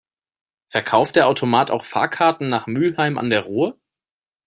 [0.65, 3.79] Verkauft der Automat auch Fahrkarten nach Mülheim an der Ruhr?